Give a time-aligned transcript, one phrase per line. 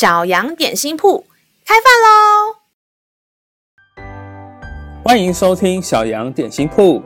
[0.00, 1.26] 小羊点心铺
[1.66, 2.56] 开饭喽！
[5.04, 7.02] 欢迎收听小羊点心铺。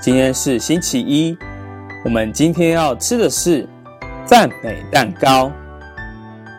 [0.00, 1.36] 今天是星期一，
[2.04, 3.68] 我们今天要吃的是
[4.24, 5.50] 赞美蛋糕。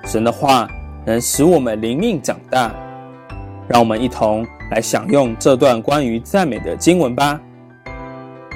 [0.03, 0.67] 神的话
[1.05, 2.75] 能使我们灵命长大，
[3.69, 7.39] 让我们一同来享用这段关于赞美的经文吧。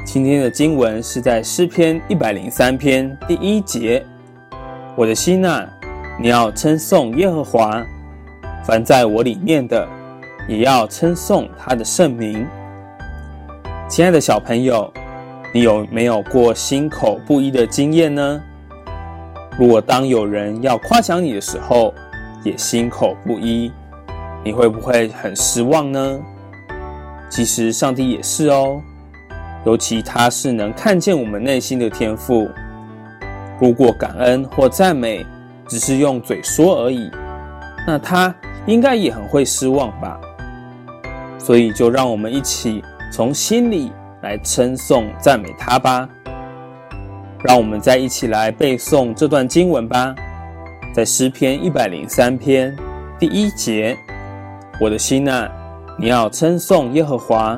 [0.05, 4.05] 今天的经文是在诗篇一百零三篇第一节。
[4.98, 5.66] 我的心哪，
[6.20, 7.85] 你要称颂耶和华；
[8.66, 9.88] 凡在我里面的，
[10.48, 12.44] 也要称颂他的圣名。
[13.88, 14.91] 亲爱的小朋友，
[15.53, 18.41] 你有没有过心口不一的经验呢？
[19.59, 21.94] 如果当有人要夸奖你的时候，
[22.44, 23.72] 也心口不一，
[24.44, 26.20] 你会不会很失望呢？
[27.30, 28.81] 其实上帝也是哦。
[29.66, 32.49] 尤其他是能看见我们内心的天赋。
[33.59, 35.25] 如果感恩或赞美
[35.68, 37.10] 只是用嘴说而已，
[37.86, 38.34] 那他
[38.66, 40.20] 应该也很会失望吧。
[41.38, 46.08] 所以就让我们一起从心里来称颂赞美他吧。
[47.44, 50.14] 让我们再一起来背诵这段经文吧，
[50.94, 52.76] 在诗篇一百零三篇
[53.20, 53.95] 第一节：
[54.82, 55.50] 我的心哪，
[56.00, 57.58] 你要称颂耶和华。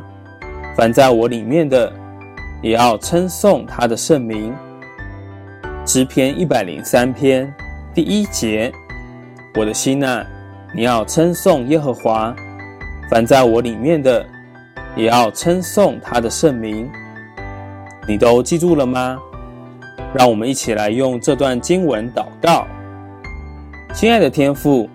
[0.75, 1.91] 凡在我里面的，
[2.61, 4.53] 也要称颂他的圣名。
[5.85, 7.51] 诗篇一百零三篇
[7.93, 8.71] 第一节：
[9.55, 10.25] 我的心哪，
[10.73, 12.33] 你要称颂耶和华；
[13.09, 14.25] 凡在我里面的，
[14.95, 16.89] 也要称颂他的圣名。
[18.07, 19.17] 你都记住了吗？
[20.13, 22.67] 让我们一起来用这段经文祷告。
[23.93, 24.89] 亲爱的天父，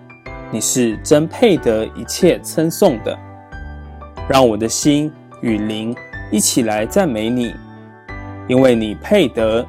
[0.51, 3.17] 你是真配得一切称颂的，
[4.27, 5.11] 让我的心。
[5.41, 5.95] 与灵
[6.31, 7.53] 一起来赞美你，
[8.47, 9.63] 因为你配得。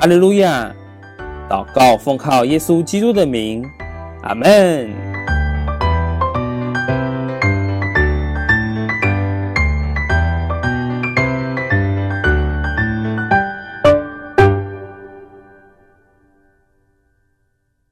[0.00, 0.72] 哈利路亚！
[1.48, 3.64] 祷告奉靠耶稣基督的名，
[4.22, 5.03] 阿门。